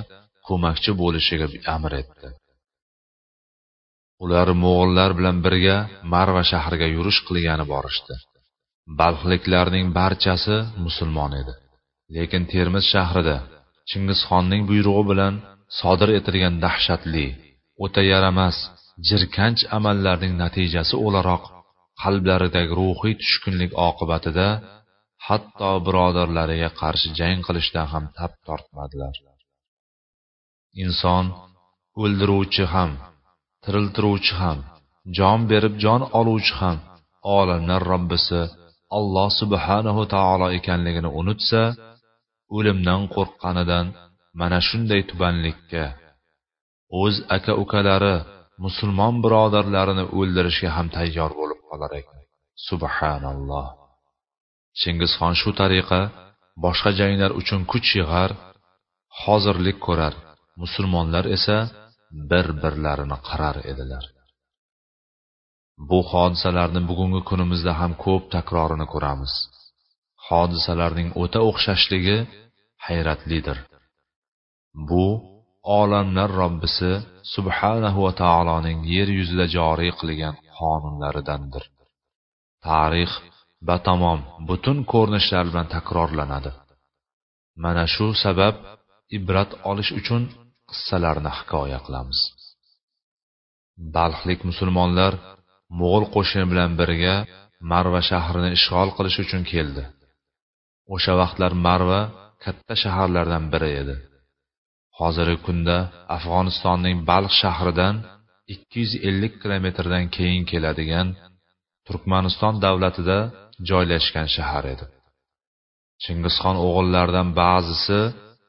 [0.46, 2.28] ko'makchi bo'lishiga amr etdi.
[4.24, 5.76] Ular mo'g'illar bilan birga
[6.14, 8.14] marva shahriga yurish qilgani borishdi.
[9.00, 11.54] Balxliklarning barchasi musulmon edi.
[12.14, 13.36] Lekin termiz shahrida
[13.90, 15.34] chingizxonning buyrug'i bilan
[15.78, 17.26] sodir etilgan dahshatli
[17.84, 18.56] o'ta yaramas
[19.08, 21.44] jirkanch amallarning natijasi o'laroq
[22.02, 24.48] qalblaridagi ruhiy tushkunlik oqibatida
[25.26, 29.14] hatto birodarlariga qarshi jang qilishdan ham tap tortmadilar.
[30.84, 31.24] Inson
[32.02, 32.90] o'ldiruvchi ham
[33.64, 34.58] tiriltiruvchi ham
[35.18, 36.78] jon berib jon oluvchi ham
[37.38, 38.40] olamlar robbisi
[38.98, 41.62] alloh subhanahu taolo ekanligini unutsa
[42.56, 43.86] o'limdan qo'rqqanidan
[44.40, 45.84] mana shunday tubanlikka.
[47.02, 48.16] O'z aka ukalari
[48.64, 52.20] musulmon birodarlarini o'ldirishga ham tayyor bo'lib qolar ekan.
[52.68, 53.66] Subhanalloh.
[54.80, 56.00] Chingizxon shu tariqa
[56.64, 58.30] boshqa janglar uchun kuch yig'ar
[59.22, 60.14] hozirlik ko'rar.
[60.62, 61.58] Musulmonlar esa
[62.30, 64.04] bir birlarini qarar edilar.
[65.88, 69.32] Bu hodisalarni bugungi kunimizda ham ko'p takrorini ko'ramiz.
[70.28, 72.18] Hodisalarning o'ta o'xshashligi
[72.86, 73.58] hayratlidir.
[74.88, 75.06] Bu
[75.80, 76.90] olamlar robbisi
[77.34, 81.64] subhanahu va taoloning yer yuzida joriy qilgan qonunlaridandir.
[82.66, 83.12] Tarix
[83.68, 86.50] batamom butun ko'rinishlar bilan takrorlanadi.
[87.64, 88.54] Mana shu sabab
[89.18, 90.22] ibrat olish uchun
[90.70, 92.20] qissalarni hikoya qilamiz.
[93.96, 95.12] Balxlik musulmonlar
[95.78, 97.14] mo'g'ul qo'shini bilan birga
[97.70, 99.84] marva shahrini ishg'ol qilish uchun keldi.
[100.94, 102.00] O'sha vaqtlar marva
[102.44, 103.96] katta shaharlardan biri edi.
[104.98, 105.76] Hozirgi kunda
[106.16, 107.94] afg'onistonning balx shahridan
[108.54, 111.08] 250 kilometrdan keyin keladigan
[111.86, 113.18] turkmaniston davlatida
[113.68, 114.84] joylashgan shahar edi.
[116.02, 118.00] Chingizxon o'g'illaridan ba'zisi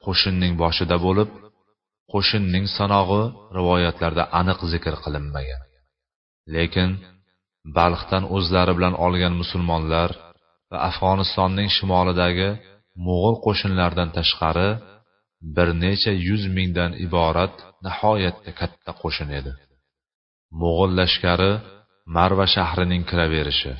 [0.05, 1.29] qo'shinning boshida bo'lib
[2.13, 3.23] qo'shinning sanog'i
[3.57, 5.61] rivoyatlarda aniq zikr qilinmagan.
[6.55, 6.89] Lekin
[7.77, 10.09] balxdan o'zlari bilan olgan musulmonlar
[10.71, 12.49] va afg'onistonning shimolidagi
[13.05, 14.69] mo'g'ul qo'shinlaridan tashqari
[15.55, 17.53] bir necha yuz mingdan iborat
[17.85, 19.51] nihoyatda katta qo'shin edi.
[20.61, 21.51] Mo'g'ul lashkari
[22.15, 23.73] marva shahrining kiraverishi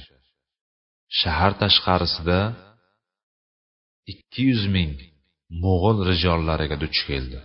[1.19, 2.39] shahar tashqarisida
[4.13, 4.93] ikki yuz ming
[5.63, 7.39] mo'g'ul rijollariga duch keldi.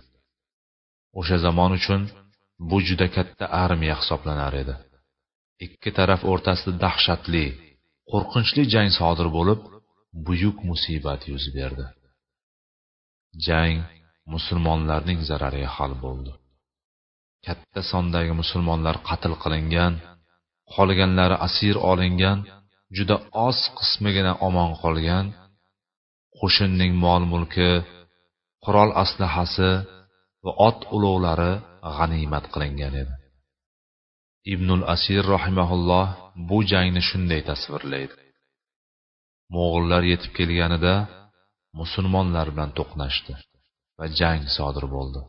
[1.19, 2.01] O'sha zamon uchun
[2.69, 4.75] bu juda katta armiya hisoblanar edi.
[5.65, 7.45] Ikki taraf o'rtasida dahshatli
[8.13, 9.59] qo'rqinchli jang sodir bo'lib
[10.27, 11.85] buyuk musibat yuz berdi.
[13.45, 13.75] Jang
[14.33, 16.31] musulmonlarning zarariga hal bo'ldi.
[17.45, 19.93] Katta sondagi musulmonlar qatl qilingan
[20.73, 22.39] qolganlari asir olingan
[22.97, 23.15] juda
[23.47, 25.25] oz qismigina omon qolgan.
[26.39, 27.71] Qo'shinning mol mulki
[28.63, 29.71] qurol aslahasi
[30.45, 31.53] va ot ulovlari
[31.97, 33.13] g'animat qilingan edi.
[34.51, 36.07] Ibnul asir rahimaulloh
[36.49, 38.15] bu jangni shunday tasvirlaydi.
[39.53, 40.95] Mo'g'ullar yetib kelganida
[41.79, 43.33] musulmonlar bilan to'qnashdi
[43.97, 45.21] va jang sodir bo'ldi.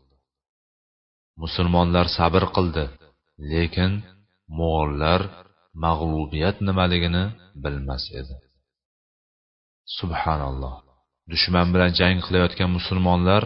[1.43, 2.85] Musulmonlar sabr qildi
[3.53, 3.93] lekin
[4.59, 5.21] mo'g'ullar
[5.85, 7.25] mag'lubiyat nimaligini
[7.63, 8.35] bilmas edi.
[9.99, 10.77] Subhanalloh
[11.33, 13.43] dushman bilan jang qilayotgan musulmonlar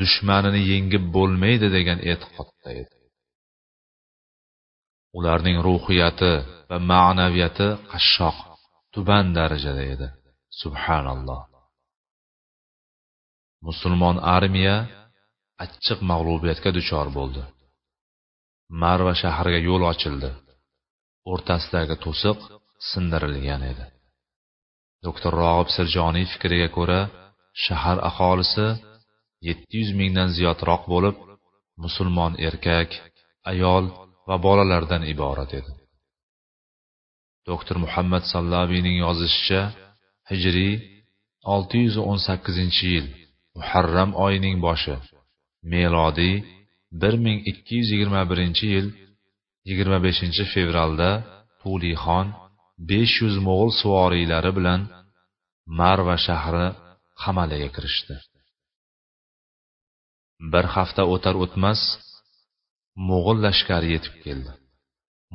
[0.00, 2.95] dushmanini yengib bo'lmaydi degan e'tiqodda edi.
[5.18, 6.32] Ularning ruhiyati
[6.70, 8.36] va ma'naviyati qashshoq
[8.94, 10.08] tuban darajada edi.
[10.62, 11.42] Subhanalloh.
[13.66, 14.76] Musulmon armiya
[15.64, 17.42] achchiq mag'lubiyatga duchor bo'ldi.
[18.82, 20.30] Marva shahriga yo'l ochildi.
[21.32, 22.38] O'rtasidagi to'siq
[22.90, 23.84] sindirilgan edi.
[25.06, 27.00] Doktor rog'ib sirjoniy fikriga ko'ra
[27.64, 28.66] shahar aholisi
[29.48, 31.16] yetti yuz mingdan ziyodroq bo'lib
[31.84, 32.90] musulmon erkak
[33.52, 33.84] ayol
[34.28, 35.72] va bolalardan iborat edi.
[37.50, 39.62] Doktor muhammad sallaviyning yozishicha
[40.30, 40.74] hijriy
[41.56, 43.06] 618 yil
[43.56, 44.96] muharram oyining boshi
[45.72, 46.34] melodiy
[46.92, 48.86] 1221 yil
[49.64, 51.10] 25 fevralda
[51.62, 52.26] tulixon
[52.78, 54.80] 500 mo'g'ul suvoriylari bilan
[55.78, 56.66] marva shahri
[57.22, 58.14] qamaliga kirishdi.
[60.52, 61.80] Bir hafta o'tar o'tmas
[63.08, 64.52] mo'g'ul lashkari yetib keldi.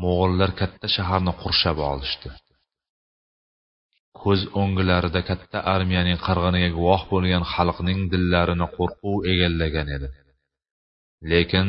[0.04, 2.30] Mo'g'ullar katta shaharni qurshab olishdi.
[4.22, 10.10] Ko'z o'ngilarida katta armiyaning qirg'iniga guvoh bo'lgan xalqning dillarini qo'rquv egallagan edi.
[11.32, 11.68] Lekin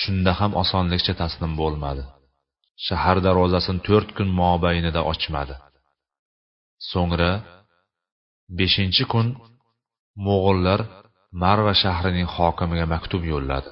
[0.00, 2.04] shunda ham osonlikcha taslim bo'lmadi.
[2.86, 5.54] Shahar darvozasini to'rt kun mobaynida ochmadi.
[6.90, 7.32] So'ngra
[8.58, 9.26] beshinchi kun
[10.26, 10.80] mo'g'ullar
[11.42, 13.70] marva shahrining hokimiga maktub yo'lladi.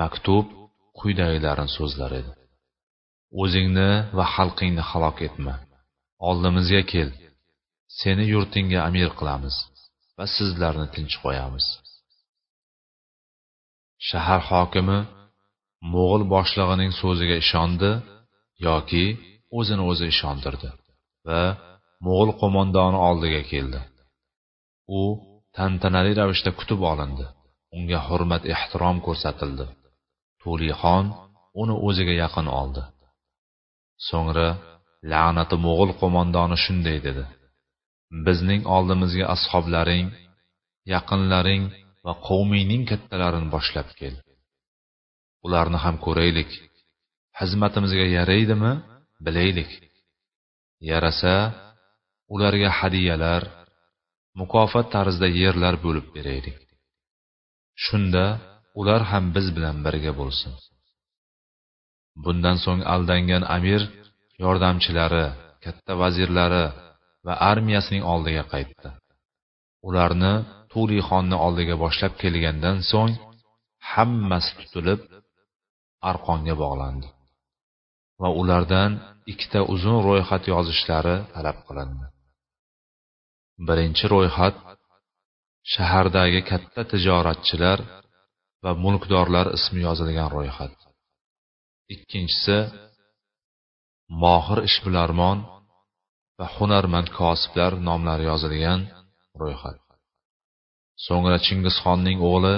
[0.00, 0.46] Maktub
[0.98, 2.32] quyidagilarni so'zlar edi.
[3.42, 5.54] O'zingni va xalqingni halok etma.
[6.28, 7.10] Oldimizga kel.
[8.00, 9.56] Seni yurtingga amir qilamiz
[10.18, 11.66] va sizlarni tinch qo'yamiz.
[14.08, 14.98] Shahar hokimi
[15.92, 17.90] mo'g'ul boshlig'ining so'ziga ishondi
[18.66, 19.04] yoki
[19.58, 20.68] o'zini o'zi ishontirdi
[21.28, 21.42] va
[22.06, 23.80] mo'g'ul qo'mondoni oldiga keldi.
[24.98, 25.00] U
[25.56, 27.26] tantanali ravishda kutib olindi.
[27.76, 29.66] Unga hurmat ehtirom ko'rsatildi.
[30.44, 31.06] Tulixon
[31.62, 32.82] uni o'ziga yaqin oldi.
[34.08, 34.48] So'ngra
[35.12, 37.24] la'nati mo'g'ul qo'mondoni shunday dedi.
[38.26, 40.06] Bizning oldimizga ashoblaring
[40.94, 41.62] yaqinlaring
[42.06, 44.14] va qavmingning kattalarini boshlab kel.
[45.46, 46.50] Ularni ham ko'raylik.
[47.38, 48.72] Xizmatimizga yaraydimi?
[49.26, 49.70] Bilaylik.
[50.90, 51.34] Yarasa
[52.34, 53.42] ularga hadiyalar
[54.40, 56.58] mukofot tarzida yerlar bo'lib beraylik.
[57.84, 58.24] Shunda
[58.80, 60.52] ular ham biz bilan birga bo'lsin.
[62.24, 63.82] Bundan so'ng aldangan amir
[64.44, 65.26] yordamchilari
[65.64, 66.64] katta vazirlari
[67.26, 68.88] va armiyasining oldiga qaytdi.
[69.88, 70.34] Ularni
[70.72, 73.14] tulixonni oldiga boshlab kelgandan so'ng
[73.92, 75.00] hammasi tutilib
[76.10, 77.08] arqonga bog'landi
[78.22, 78.92] va ulardan
[79.32, 82.06] ikkita uzun ro'yxat yozishlari talab qilindi.
[83.66, 84.56] Birinchi ro'yxat
[85.72, 87.78] shahardagi katta tijoratchilar
[88.64, 90.74] va mulkdorlar ismi yozilgan ro'yxat.
[91.94, 92.58] Ikkinchisi
[94.22, 95.38] mohir ishbilarmon
[96.38, 98.80] va hunarmand kosiblar nomlari yozilgan
[99.42, 99.78] ro'yxat.
[101.06, 102.56] So'ngra chingizxonning o'g'li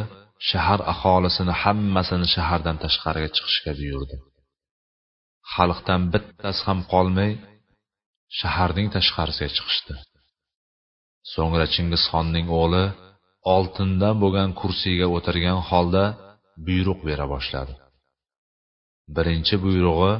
[0.48, 4.16] shahar aholisini hammasini shahardan tashqariga chiqishga buyurdi.
[5.54, 7.32] Xalqdan bittasi ham qolmay
[8.40, 9.94] shaharning tashqarisiga chiqishdi.
[11.32, 12.84] So'ngra chingizxonning o'g'li
[13.54, 16.04] oltindan bo'lgan kursiyga o'tirgan holda
[16.66, 17.74] buyruq bera boshladi.
[19.16, 20.12] Birinchi buyrug'i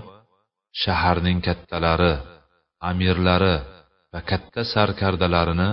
[0.83, 2.15] shaharning kattalari
[2.91, 3.57] amirlari
[4.13, 5.71] va katta sarkardalarini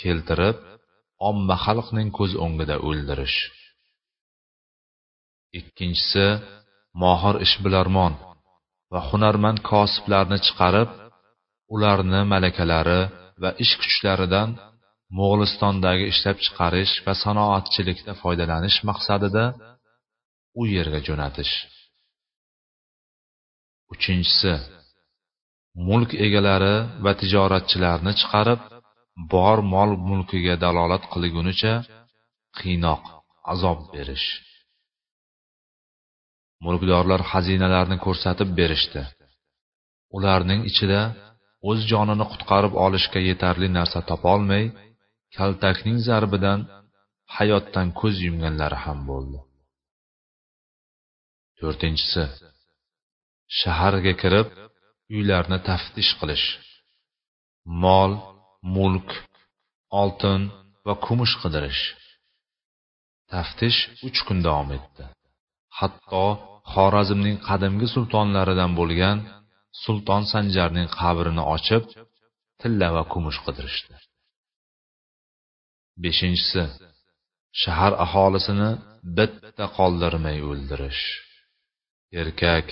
[0.00, 0.56] keltirib
[1.28, 3.38] omma xalqning ko'z o'ngida o'ldirish.
[5.60, 6.26] Ikkinchisi
[7.02, 8.12] mohir ishbilarmon
[8.92, 10.90] va hunarmand kosiblarni chiqarib
[11.74, 13.00] ularni malakalari
[13.42, 14.48] va ish kuchlaridan
[15.16, 19.44] mo'g'ulistondagi ishlab chiqarish va sanoatchilikda foydalanish maqsadida
[20.60, 21.54] u yerga jo'natish.
[23.92, 24.54] Uchinchisi
[25.88, 28.60] mulk egalari va tijoratchilarni chiqarib
[29.32, 31.74] bor mol mulkiga dalolat qilgunicha
[32.58, 33.02] qiynoq
[33.52, 34.26] azob berish.
[36.64, 39.02] Mulkdorlar xazinalarni ko'rsatib berishdi.
[40.16, 41.00] Ularning ichida
[41.68, 44.64] o'z jonini qutqarib olishga yetarli narsa topolmay
[45.36, 46.60] kaltakning zarbidan
[47.36, 49.38] hayotdan ko'z yumganlari ham bo'ldi.
[51.58, 52.24] To'rtinchisi
[53.60, 54.48] shaharga kirib
[55.16, 56.46] uylarni taftish qilish.
[57.82, 58.12] Mol
[58.76, 59.10] mulk
[60.00, 60.42] oltin
[60.86, 61.82] va kumush qidirish.
[63.32, 65.04] Taftish uch kun davom etdi.
[65.78, 66.24] Hatto
[66.72, 69.18] xorazmning qadimgi sultonlaridan bo'lgan
[69.82, 71.82] sulton sanjarning qabrini ochib
[72.60, 73.94] tilla va kumush qidirishdi.
[76.02, 76.62] Beshinchisi
[77.62, 78.70] shahar aholisini
[79.16, 81.02] bitta qoldirmay o'ldirish.
[82.20, 82.66] Erkak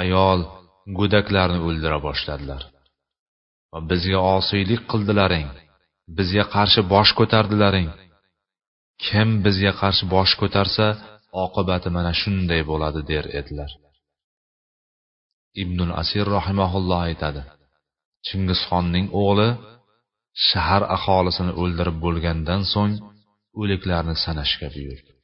[0.00, 0.40] ayol
[0.98, 2.62] go'daklarni o'ldira boshladilar.
[3.72, 5.48] Va bizga osiylik qildilaring
[6.18, 7.88] bizga qarshi bosh ko'tardilaring.
[9.04, 10.86] Kim bizga qarshi bosh ko'tarsa
[11.44, 13.70] oqibati mana shunday bo'ladi der edilar.
[15.62, 17.42] Ibnul asir rahimaulloh aytadi
[18.26, 19.48] chingizxonning o'g'li
[20.48, 22.94] shahar aholisini o'ldirib bo'lgandan so'ng
[23.60, 25.14] o'liklarni sanashga buyurdi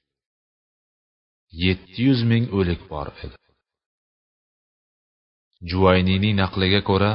[1.62, 3.36] yetti yuz ming o'lik bor edi.
[5.70, 7.12] Juvayniyning naqliga ko'ra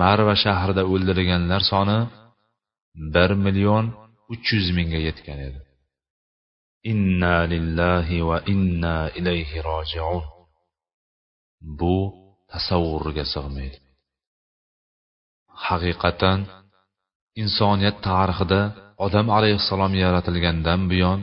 [0.00, 1.98] marva shahrida o'ldirilganlar soni
[3.14, 3.84] bir million
[4.32, 5.60] uch yuz mingga yetgan edi.
[6.92, 10.24] Inna lillahi va inna ilayhi rojiun.
[11.78, 11.96] Bu
[12.52, 13.78] tasavvurga sig'maydi.
[15.66, 16.38] Haqiqatan
[17.42, 18.60] insoniyat tarixida
[19.06, 21.20] odam alayhissalom yaratilgandan buyon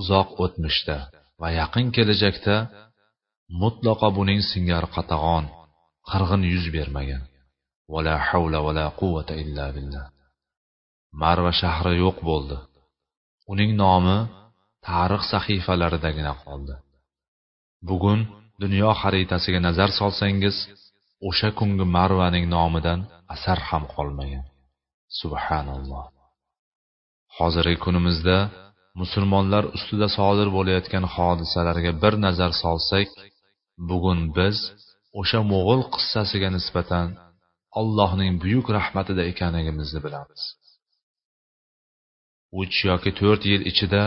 [0.00, 0.96] uzoq o'tmishda
[1.40, 2.56] va yaqin kelajakda
[3.62, 5.44] mutlaqo buning singari qatag'on
[6.10, 7.22] qirg'in yuz bermagan.
[7.92, 10.06] Vala havla vala quvvata illa billah.
[11.22, 12.56] Marva shahri yo'q bo'ldi.
[13.52, 14.18] Uning nomi
[14.86, 16.74] tarix sahifalaridagina qoldi.
[17.88, 18.20] Bugun
[18.62, 20.56] dunyo xaritasiga nazar solsangiz
[21.28, 23.00] o'sha kungi marvaning nomidan
[23.34, 24.44] asar ham qolmagan.
[25.20, 26.06] Subhanalloh.
[27.38, 28.38] Hozirgi kunimizda
[29.00, 33.08] musulmonlar ustida sodir bo'layotgan hodisalarga bir nazar solsak
[33.90, 34.56] bugun biz
[35.20, 37.06] o'sha mo'g'ul qissasiga nisbatan
[37.80, 40.42] allohning buyuk rahmatida ekanligimizni bilamiz.
[42.60, 44.02] Uch yoki to'rt yil ichida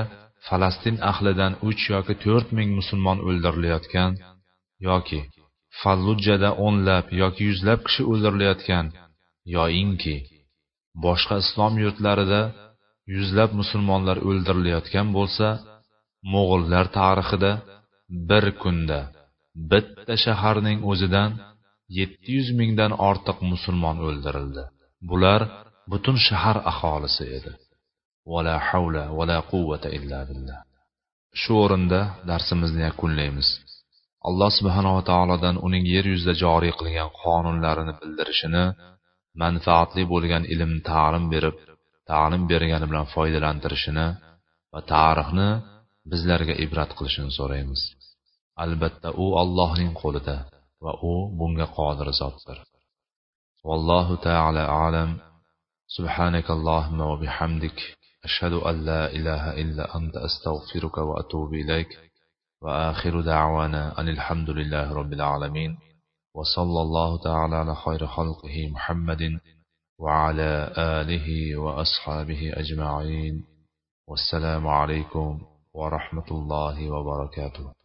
[0.47, 4.11] falastin ahlidan uch yoki to'rt ming musulmon o'ldirilayotgan
[4.89, 5.21] yoki
[5.81, 8.85] fallujjada o'nlab yoki yuzlab kishi o'ldirilayotgan
[9.55, 10.15] yoyinki
[11.05, 12.41] boshqa islom yurtlarida
[13.15, 15.47] yuzlab musulmonlar o'ldirilayotgan bo'lsa
[16.33, 17.51] mo'g'ullar tarixida
[18.29, 18.99] bir kunda
[19.71, 21.31] bitta shaharning o'zidan
[21.97, 24.63] yetti yuz mingdan ortiq musulmon o'ldirildi.
[25.09, 25.41] Bular
[25.91, 27.51] butun shahar aholisi edi.
[28.31, 30.59] Vala havla vala quvvata illa billah.
[31.41, 33.47] Shu o'rinda darsimizni yakunlaymiz.
[34.27, 38.65] Alloh subhanava taolodan uning yer yuzida joriy qilgan qonunlarini bildirishini
[39.42, 41.56] manfaatli bo'lgan ilmni ta'lim berib
[42.10, 44.06] ta'lim bergani bilan foydalantirishini
[44.72, 45.48] va tarixni
[46.10, 47.82] bizlarga ibrat qilishini so'raymiz
[48.64, 50.36] albatta u allohning qo'lida
[50.84, 52.58] va u bunga qodir zotdir
[53.68, 55.10] vallohu taala alam
[55.98, 57.78] سبحانك اللهم وبحمدك
[58.24, 61.90] أشهد أن لا إله إلا أنت أستغفرك وأتوب إليك
[62.62, 65.78] وآخر دعوانا أن الحمد لله رب العالمين
[66.35, 69.39] وصلى الله تعالى على خير خلقه محمد
[69.99, 73.45] وعلى آله وأصحابه أجمعين.
[74.07, 75.41] والسلام عليكم
[75.73, 77.82] ورحمة الله وبركاته.